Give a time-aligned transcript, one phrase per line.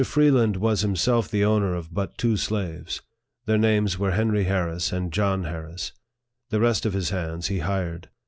[0.03, 3.01] Freeland was himself the owner of but two slaves.
[3.45, 5.91] Their names were Henry Harris and John Harris.
[6.49, 8.09] The rest of his hands he hired.